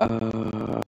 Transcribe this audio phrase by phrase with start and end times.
[0.00, 0.49] 呃